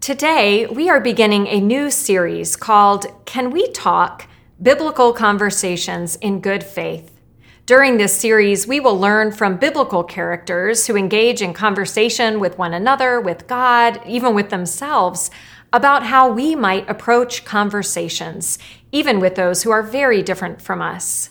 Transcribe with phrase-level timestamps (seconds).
[0.00, 4.26] Today, we are beginning a new series called Can We Talk?
[4.62, 7.20] Biblical Conversations in Good Faith.
[7.66, 12.72] During this series, we will learn from biblical characters who engage in conversation with one
[12.72, 15.30] another, with God, even with themselves,
[15.70, 18.58] about how we might approach conversations,
[18.92, 21.28] even with those who are very different from us.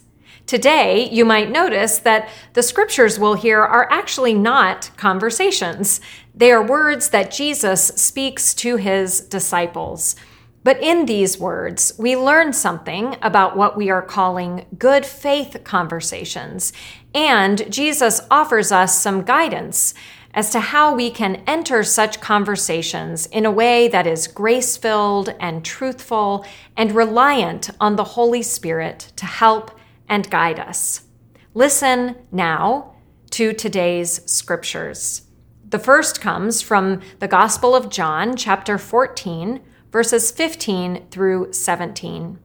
[0.49, 6.01] Today, you might notice that the scriptures we'll hear are actually not conversations.
[6.39, 10.15] They are words that Jesus speaks to his disciples.
[10.63, 16.71] But in these words, we learn something about what we are calling good faith conversations,
[17.13, 19.93] and Jesus offers us some guidance
[20.33, 25.35] as to how we can enter such conversations in a way that is grace filled
[25.41, 26.45] and truthful
[26.77, 31.01] and reliant on the Holy Spirit to help and guide us.
[31.53, 32.95] Listen now
[33.31, 35.23] to today's scriptures.
[35.69, 39.59] The first comes from the Gospel of John, chapter 14,
[39.91, 42.39] verses 15 through 17.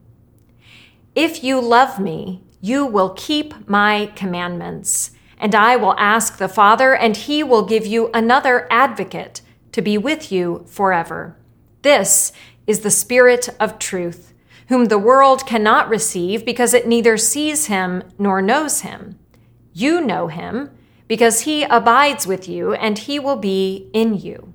[1.15, 5.09] If you love me, you will keep my commandments,
[5.39, 9.97] and I will ask the Father, and he will give you another advocate to be
[9.97, 11.35] with you forever.
[11.81, 12.31] This
[12.67, 14.33] is the Spirit of truth
[14.67, 19.17] whom the world cannot receive because it neither sees him nor knows him.
[19.73, 20.69] You know him
[21.07, 24.53] because he abides with you and he will be in you.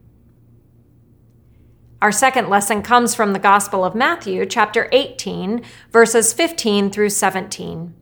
[2.02, 5.62] Our second lesson comes from the Gospel of Matthew, chapter 18,
[5.92, 7.94] verses 15 through 17.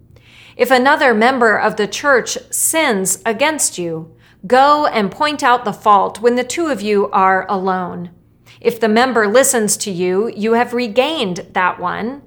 [0.57, 4.15] If another member of the church sins against you,
[4.47, 8.11] go and point out the fault when the two of you are alone.
[8.61, 12.23] If the member listens to you, you have regained that one.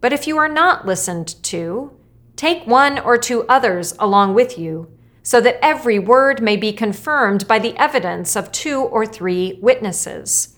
[0.00, 1.92] But if you are not listened to,
[2.36, 4.93] take one or two others along with you,
[5.24, 10.56] so that every word may be confirmed by the evidence of two or three witnesses.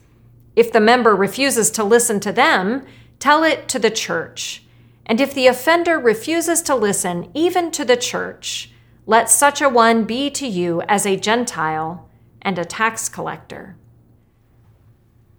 [0.56, 2.84] If the member refuses to listen to them,
[3.20, 4.64] tell it to the church.
[5.06, 8.72] And if the offender refuses to listen even to the church,
[9.06, 12.08] let such a one be to you as a Gentile
[12.42, 13.76] and a tax collector.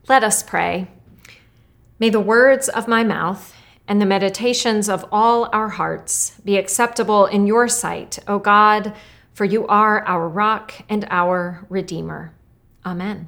[0.07, 0.87] Let us pray.
[1.99, 3.53] May the words of my mouth
[3.89, 8.93] and the meditations of all our hearts be acceptable in your sight, O God,
[9.37, 12.33] for you are our rock and our Redeemer.
[12.83, 13.27] Amen.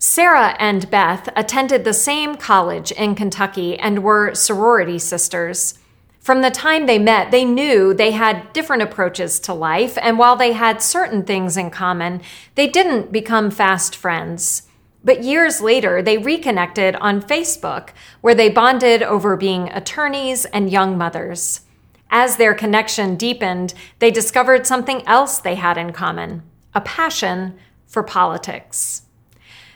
[0.00, 5.78] Sarah and Beth attended the same college in Kentucky and were sorority sisters.
[6.18, 10.34] From the time they met, they knew they had different approaches to life, and while
[10.34, 12.22] they had certain things in common,
[12.56, 14.64] they didn't become fast friends.
[15.04, 17.90] But years later, they reconnected on Facebook,
[18.22, 21.60] where they bonded over being attorneys and young mothers.
[22.10, 28.02] As their connection deepened, they discovered something else they had in common a passion for
[28.02, 29.02] politics.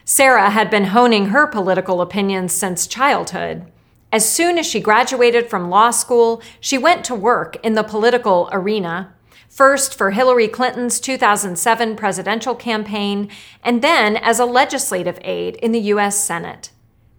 [0.04, 3.70] Sarah had been honing her political opinions since childhood.
[4.12, 8.48] As soon as she graduated from law school, she went to work in the political
[8.52, 9.12] arena,
[9.48, 13.28] first for Hillary Clinton's 2007 presidential campaign,
[13.64, 16.16] and then as a legislative aide in the U.S.
[16.22, 16.70] Senate.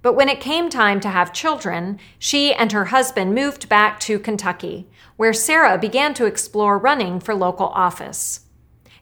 [0.06, 4.20] But when it came time to have children, she and her husband moved back to
[4.20, 8.42] Kentucky, where Sarah began to explore running for local office.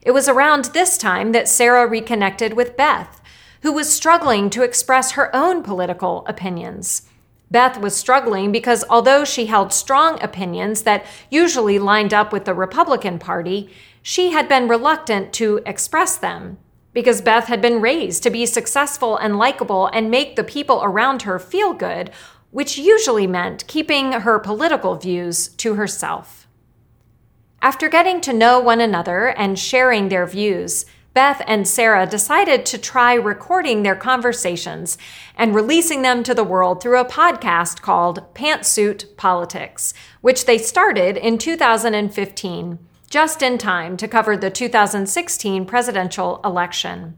[0.00, 3.20] It was around this time that Sarah reconnected with Beth,
[3.60, 7.02] who was struggling to express her own political opinions.
[7.50, 12.54] Beth was struggling because although she held strong opinions that usually lined up with the
[12.54, 13.68] Republican Party,
[14.00, 16.56] she had been reluctant to express them.
[16.94, 21.22] Because Beth had been raised to be successful and likable and make the people around
[21.22, 22.10] her feel good,
[22.50, 26.46] which usually meant keeping her political views to herself.
[27.60, 32.76] After getting to know one another and sharing their views, Beth and Sarah decided to
[32.76, 34.98] try recording their conversations
[35.36, 41.16] and releasing them to the world through a podcast called Pantsuit Politics, which they started
[41.16, 42.78] in 2015,
[43.14, 47.16] just in time to cover the 2016 presidential election.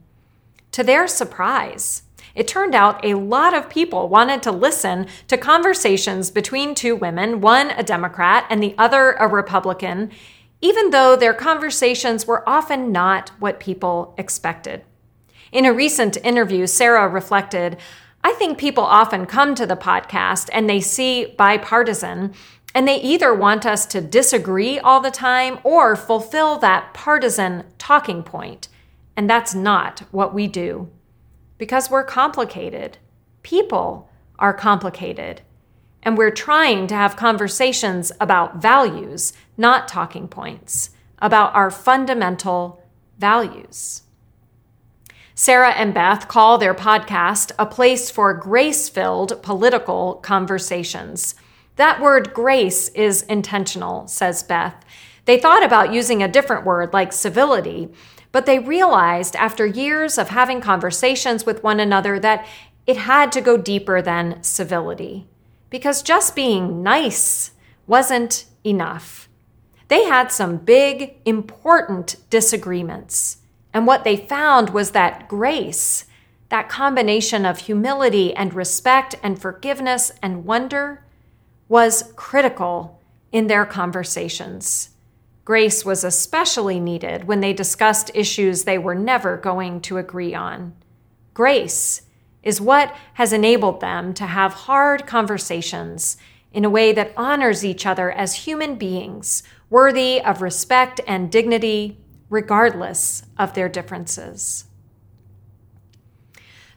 [0.73, 2.03] To their surprise,
[2.35, 7.41] it turned out a lot of people wanted to listen to conversations between two women,
[7.41, 10.11] one a Democrat and the other a Republican,
[10.61, 14.85] even though their conversations were often not what people expected.
[15.51, 17.79] In a recent interview, Sarah reflected,
[18.23, 22.35] I think people often come to the podcast and they see bipartisan,
[22.77, 28.23] and they either want us to disagree all the time or fulfill that partisan talking
[28.23, 28.69] point.
[29.17, 30.91] And that's not what we do.
[31.57, 32.99] Because we're complicated.
[33.43, 35.41] People are complicated.
[36.03, 42.85] And we're trying to have conversations about values, not talking points, about our fundamental
[43.19, 44.03] values.
[45.35, 51.37] Sarah and Beth call their podcast a place for grace filled political conversations.
[51.77, 54.85] That word grace is intentional, says Beth.
[55.27, 57.89] They thought about using a different word like civility,
[58.33, 62.47] but they realized after years of having conversations with one another that
[62.87, 65.27] it had to go deeper than civility.
[65.71, 67.53] Because just being nice
[67.87, 69.29] wasn't enough.
[69.89, 73.39] They had some big, important disagreements.
[73.73, 76.07] And what they found was that grace,
[76.49, 81.05] that combination of humility and respect and forgiveness and wonder,
[81.69, 83.01] was critical
[83.33, 84.91] in their conversations.
[85.45, 90.75] Grace was especially needed when they discussed issues they were never going to agree on.
[91.35, 92.03] Grace
[92.43, 96.17] is what has enabled them to have hard conversations
[96.53, 101.99] in a way that honors each other as human beings, worthy of respect and dignity
[102.31, 104.66] regardless of their differences.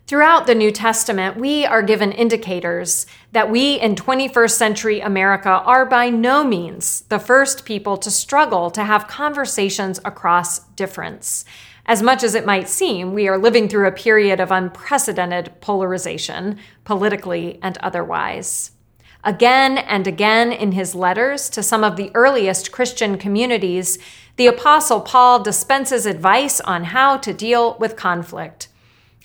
[0.09, 5.85] Throughout the New Testament, we are given indicators that we in 21st century America are
[5.85, 11.45] by no means the first people to struggle to have conversations across difference.
[11.85, 16.57] As much as it might seem, we are living through a period of unprecedented polarization,
[16.85, 18.71] politically and otherwise.
[19.23, 23.99] Again and again in his letters to some of the earliest Christian communities,
[24.37, 28.68] the Apostle Paul dispenses advice on how to deal with conflict.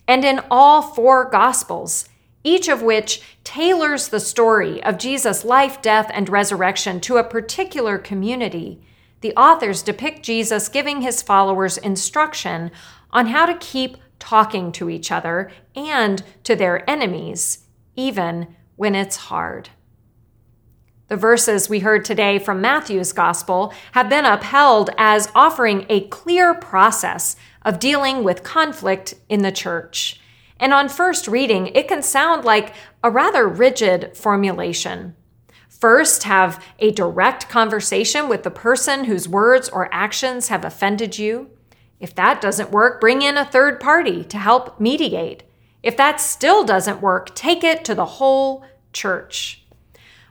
[0.06, 2.08] And in all four Gospels,
[2.42, 7.96] each of which tailors the story of Jesus' life, death, and resurrection to a particular
[7.96, 8.82] community,
[9.22, 12.70] the authors depict Jesus giving his followers instruction
[13.10, 17.64] on how to keep talking to each other and to their enemies,
[17.96, 19.70] even when it's hard.
[21.08, 26.54] The verses we heard today from Matthew's gospel have been upheld as offering a clear
[26.54, 30.20] process of dealing with conflict in the church.
[30.58, 35.16] And on first reading, it can sound like a rather rigid formulation.
[35.68, 41.50] First, have a direct conversation with the person whose words or actions have offended you.
[42.00, 45.42] If that doesn't work, bring in a third party to help mediate.
[45.82, 49.64] If that still doesn't work, take it to the whole church.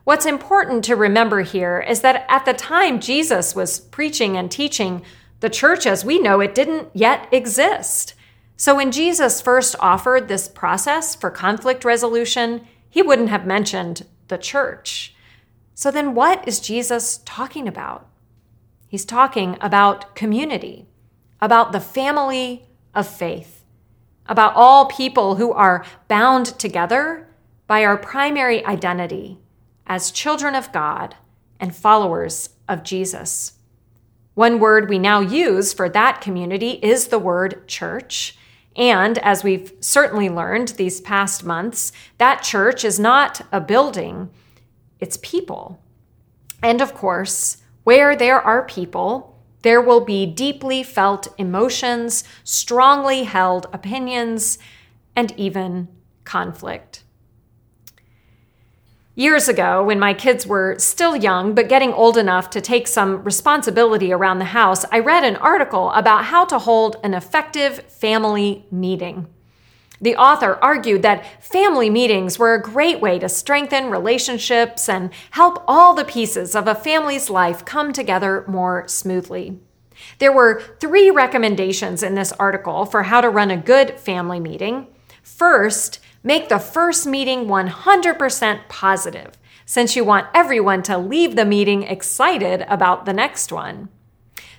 [0.04, 5.04] What's important to remember here is that at the time Jesus was preaching and teaching,
[5.44, 8.14] the church as we know it didn't yet exist.
[8.56, 14.38] So when Jesus first offered this process for conflict resolution, he wouldn't have mentioned the
[14.38, 15.14] church.
[15.74, 18.08] So then what is Jesus talking about?
[18.88, 20.86] He's talking about community,
[21.42, 23.66] about the family of faith,
[24.28, 27.28] about all people who are bound together
[27.68, 29.40] by our primary identity
[29.86, 31.18] as children of God
[31.60, 33.53] and followers of Jesus.
[34.36, 38.36] One word we now use for that community is the word church.
[38.76, 44.32] And as we've certainly learned these past months, that church is not a building,
[45.00, 45.80] it's people.
[46.64, 53.68] And of course, where there are people, there will be deeply felt emotions, strongly held
[53.72, 54.58] opinions,
[55.16, 55.90] and even
[56.24, 57.03] conflict.
[59.16, 63.24] Years ago, when my kids were still young but getting old enough to take some
[63.24, 68.66] responsibility around the house, I read an article about how to hold an effective family
[68.72, 69.28] meeting.
[70.02, 75.64] The author argued that family meetings were a great way to strengthen relationships and help
[75.68, 79.60] all the pieces of a family's life come together more smoothly.
[80.18, 84.88] There were three recommendations in this article for how to run a good family meeting.
[85.22, 89.32] First, Make the first meeting 100% positive,
[89.66, 93.90] since you want everyone to leave the meeting excited about the next one.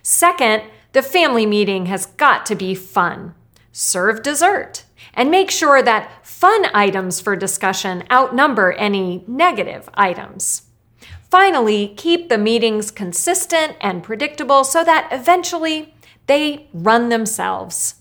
[0.02, 3.34] Second, the family meeting has got to be fun.
[3.72, 10.62] Serve dessert and make sure that fun items for discussion outnumber any negative items.
[11.30, 15.94] Finally, keep the meetings consistent and predictable so that eventually
[16.26, 17.96] they run themselves.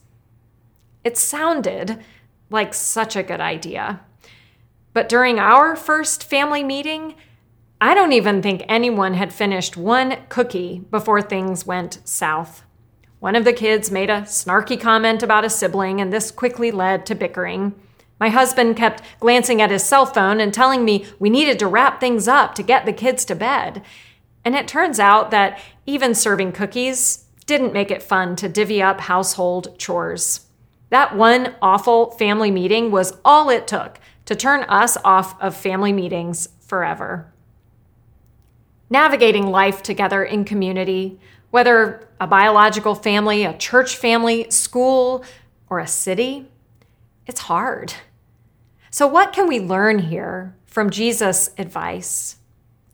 [1.04, 2.00] It sounded
[2.54, 4.00] like such a good idea.
[4.94, 7.16] But during our first family meeting,
[7.82, 12.64] I don't even think anyone had finished one cookie before things went south.
[13.20, 17.06] One of the kids made a snarky comment about a sibling, and this quickly led
[17.08, 17.74] to bickering.
[18.20, 22.00] My husband kept glancing at his cell phone and telling me we needed to wrap
[22.00, 23.82] things up to get the kids to bed.
[24.46, 29.02] And it turns out that even serving cookies didn't make it fun to divvy up
[29.02, 30.43] household chores.
[30.94, 35.92] That one awful family meeting was all it took to turn us off of family
[35.92, 37.34] meetings forever.
[38.92, 41.20] Navigating life together in community,
[41.50, 45.26] whether a biological family, a church family, school,
[45.68, 46.52] or a city,
[47.26, 47.96] it's hard.
[48.92, 52.36] So, what can we learn here from Jesus' advice?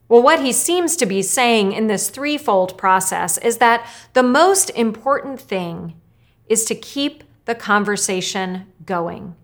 [0.08, 4.70] Well, what he seems to be saying in this threefold process is that the most
[4.70, 6.00] important thing
[6.48, 9.34] is to keep the conversation going.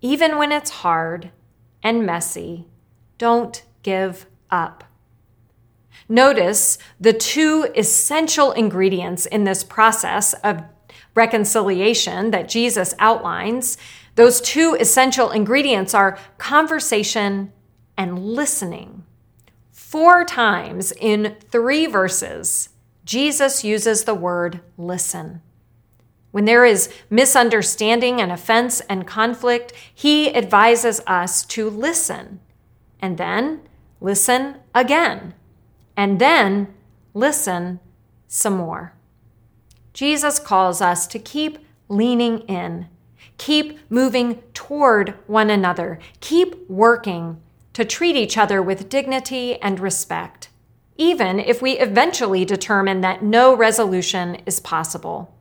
[0.00, 1.30] Even when it's hard
[1.82, 2.66] and messy,
[3.18, 4.84] don't give up.
[6.08, 10.62] Notice the two essential ingredients in this process of
[11.14, 13.76] reconciliation that Jesus outlines.
[14.14, 17.52] Those two essential ingredients are conversation
[17.96, 19.04] and listening.
[19.72, 22.68] Four times in three verses,
[23.04, 25.40] Jesus uses the word listen.
[26.36, 32.40] When there is misunderstanding and offense and conflict, he advises us to listen
[33.00, 33.62] and then
[34.02, 35.32] listen again
[35.96, 36.74] and then
[37.14, 37.80] listen
[38.28, 38.92] some more.
[39.94, 41.56] Jesus calls us to keep
[41.88, 42.88] leaning in,
[43.38, 47.40] keep moving toward one another, keep working
[47.72, 50.50] to treat each other with dignity and respect,
[50.98, 55.32] even if we eventually determine that no resolution is possible.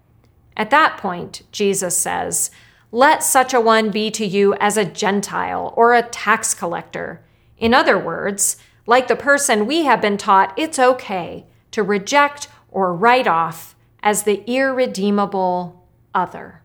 [0.57, 2.51] At that point, Jesus says,
[2.91, 7.21] Let such a one be to you as a Gentile or a tax collector.
[7.57, 12.93] In other words, like the person we have been taught it's okay to reject or
[12.93, 16.61] write off as the irredeemable other.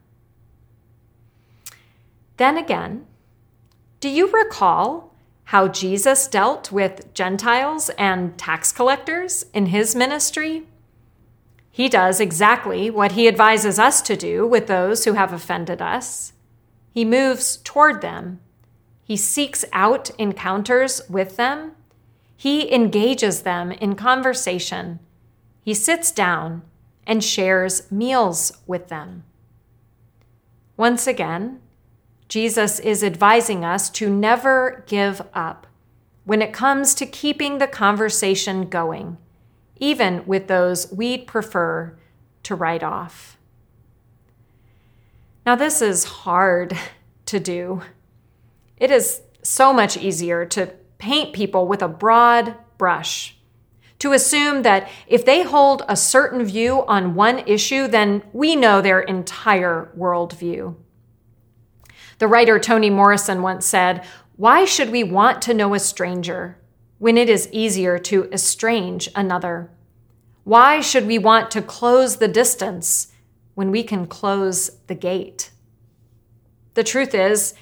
[2.37, 3.07] Then again,
[4.01, 5.11] do you recall
[5.51, 10.63] how Jesus dealt with Gentiles and tax collectors in his ministry.
[11.71, 16.33] He does exactly what he advises us to do with those who have offended us.
[16.93, 18.41] He moves toward them.
[19.05, 21.73] He seeks out encounters with them.
[22.37, 24.99] He engages them in conversation.
[25.63, 26.63] He sits down
[27.07, 29.25] and shares meals with them.
[30.77, 31.61] Once again,
[32.29, 35.67] Jesus is advising us to never give up
[36.25, 39.19] when it comes to keeping the conversation going,
[39.81, 41.99] even with those we'd prefer
[42.45, 43.39] to write off.
[45.45, 46.79] Now, this is hard
[47.27, 47.83] to do.
[48.77, 53.37] It is so much easier to paint people with a broad brush,
[53.99, 58.81] to assume that if they hold a certain view on one issue, then we know
[58.81, 60.75] their entire worldview.
[62.19, 64.05] The writer Toni Morrison once said,
[64.37, 66.60] Why should we want to know a stranger
[67.01, 69.71] when it is easier to estrange another?
[70.45, 73.11] Why should we want to close the distance
[73.55, 75.51] when we can close the gate?
[76.75, 77.55] The truth is,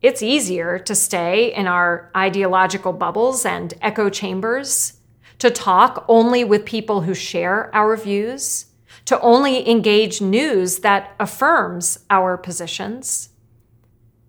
[0.00, 5.00] it's easier to stay in our ideological bubbles and echo chambers,
[5.40, 8.66] to talk only with people who share our views,
[9.06, 13.30] to only engage news that affirms our positions.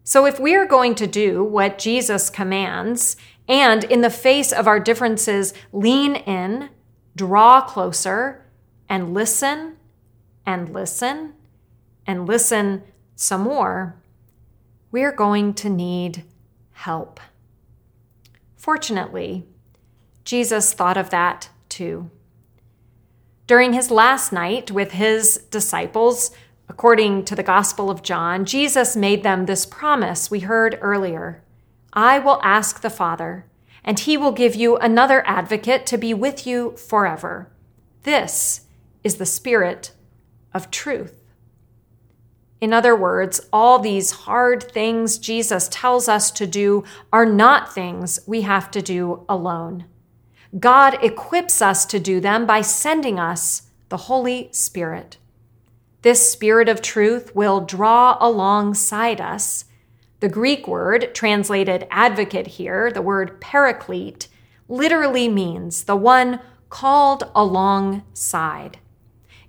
[0.03, 3.17] So, if we are going to do what Jesus commands,
[3.47, 6.69] and in the face of our differences, lean in,
[7.15, 8.45] draw closer,
[8.89, 9.77] and listen,
[10.45, 11.33] and listen,
[12.07, 12.83] and listen
[13.15, 13.95] some more,
[14.91, 16.23] we're going to need
[16.71, 17.19] help.
[18.55, 19.45] Fortunately,
[20.23, 22.09] Jesus thought of that too.
[23.47, 26.31] During his last night with his disciples,
[26.67, 31.41] According to the Gospel of John, Jesus made them this promise we heard earlier
[31.95, 33.45] I will ask the Father,
[33.83, 37.51] and he will give you another advocate to be with you forever.
[38.03, 38.65] This
[39.03, 39.93] is the Spirit
[40.53, 41.21] of truth.
[42.59, 46.83] In other words, all these hard things Jesus tells us to do
[47.13, 49.85] are not things we have to do alone.
[50.57, 55.17] God equips us to do them by sending us the Holy Spirit.
[56.01, 59.65] This Spirit of truth will draw alongside us.
[60.21, 64.27] The Greek word translated advocate here, the word paraclete,
[64.67, 68.79] literally means the one called alongside.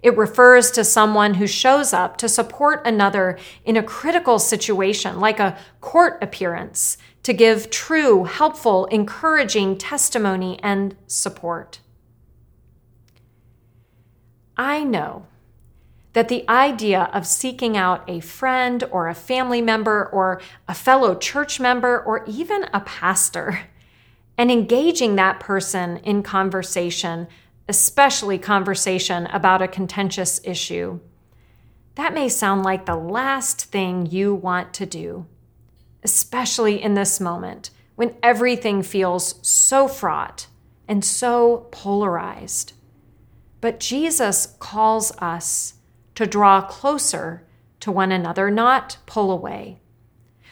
[0.03, 5.41] It refers to someone who shows up to support another in a critical situation, like
[5.41, 11.81] a court appearance, to give true, helpful, encouraging testimony and support.
[14.57, 15.27] I know
[16.17, 21.15] that the idea of seeking out a friend or a family member or a fellow
[21.15, 23.61] church member or even a pastor
[24.39, 27.29] and engaging that person in conversation,
[27.69, 30.99] especially conversation about a contentious issue,
[31.97, 35.27] that may sound like the last thing you want to do,
[36.03, 40.47] especially in this moment when everything feels so fraught
[40.89, 42.73] and so polarized.
[43.61, 45.75] But Jesus calls us
[46.17, 47.47] to draw closer
[47.81, 49.79] to one another, not pull away,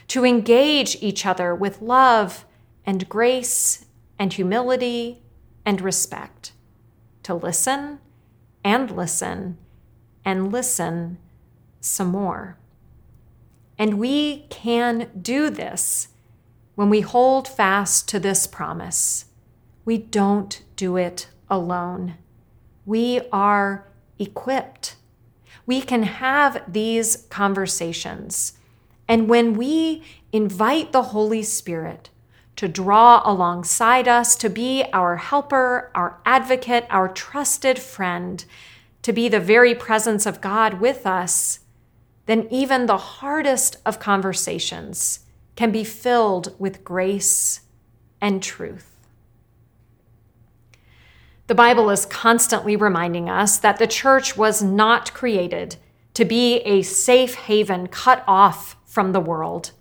[0.07, 2.47] to engage each other with love
[2.87, 3.87] and grace
[4.19, 5.23] and humility
[5.65, 6.53] and respect,
[7.23, 7.99] to listen
[8.63, 9.59] and listen
[10.25, 11.19] and listen
[11.81, 12.59] some more.
[13.79, 16.09] And we can do this
[16.75, 19.27] when we hold fast to this promise.
[19.85, 22.15] We don't do it alone.
[22.87, 24.97] We are equipped.
[25.67, 28.55] We can have these conversations.
[29.09, 30.03] And when we
[30.33, 32.11] invite the Holy Spirit
[32.57, 38.45] to draw alongside us, to be our helper, our advocate, our trusted friend,
[39.03, 41.61] to be the very presence of God with us,
[42.27, 45.21] then even the hardest of conversations
[45.57, 47.61] can be filled with grace
[48.21, 48.94] and truth.
[51.47, 55.77] The Bible is constantly reminding us that the church was not created
[56.15, 59.73] to be a safe haven cut off from the world.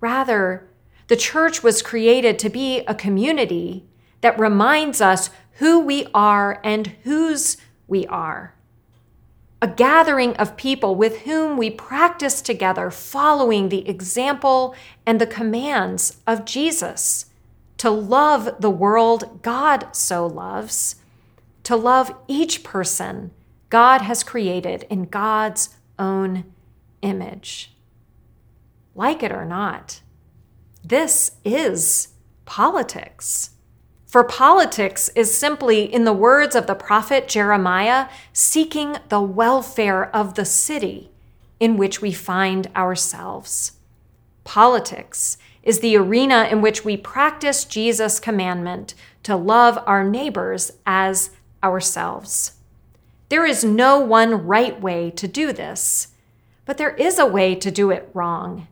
[0.00, 0.68] Rather,
[1.08, 3.86] the church was created to be a community
[4.20, 8.54] that reminds us who we are and whose we are.
[9.62, 14.74] A gathering of people with whom we practice together, following the example
[15.06, 17.26] and the commands of Jesus
[17.78, 20.96] to love the world God so loves,
[21.64, 23.30] to love each person
[23.70, 26.44] God has created in God's own
[27.02, 27.72] image.
[28.94, 30.02] Like it or not,
[30.84, 32.08] this is
[32.44, 33.50] politics.
[34.06, 40.34] For politics is simply, in the words of the prophet Jeremiah, seeking the welfare of
[40.34, 41.10] the city
[41.58, 43.72] in which we find ourselves.
[44.44, 48.94] Politics is the arena in which we practice Jesus' commandment
[49.24, 51.30] to love our neighbors as
[51.62, 52.52] ourselves.
[53.30, 56.08] There is no one right way to do this,
[56.66, 58.68] but there is a way to do it wrong.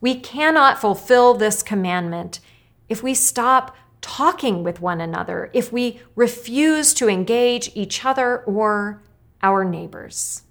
[0.00, 2.40] We cannot fulfill this commandment
[2.88, 9.02] if we stop talking with one another, if we refuse to engage each other or
[9.42, 10.42] our neighbors.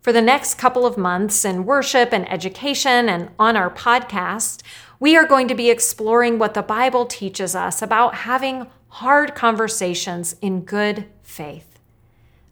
[0.00, 4.62] For the next couple of months in worship and education and on our podcast,
[4.98, 10.36] we are going to be exploring what the Bible teaches us about having hard conversations
[10.40, 11.78] in good faith.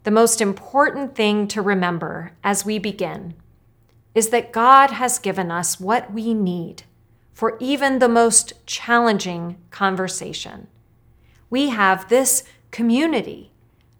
[0.03, 3.33] The most important thing to remember as we begin
[4.13, 6.83] is that God has given us what we need
[7.33, 10.67] for even the most challenging conversation.
[11.49, 13.51] We have this community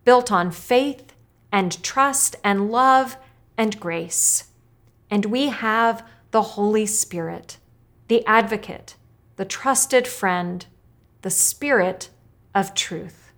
[0.06, 1.14] built on faith
[1.52, 3.18] and trust and love
[3.60, 4.45] and grace.
[5.12, 7.58] And we have the Holy Spirit,
[8.08, 8.95] the advocate,
[9.36, 10.65] the trusted friend,
[11.24, 12.10] the Spirit
[12.56, 13.32] of truth.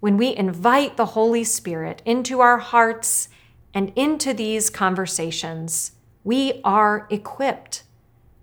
[0.00, 3.28] When we invite the Holy Spirit into our hearts
[3.74, 5.92] and into these conversations,
[6.24, 7.82] we are equipped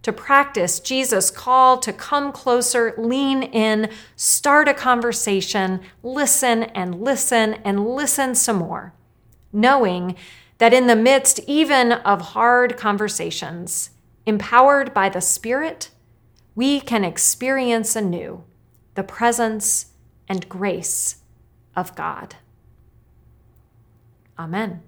[0.04, 7.56] to practice Jesus' call to come closer, lean in, start a conversation, listen and listen
[7.66, 8.94] and listen some more,
[9.52, 10.16] knowing
[10.58, 13.92] that in the midst even of hard conversations,
[14.26, 15.90] empowered by the Spirit,
[16.56, 18.44] we can experience anew
[18.96, 19.88] the presence
[20.28, 21.18] and grace
[21.76, 22.36] of God.
[24.40, 24.82] Amen.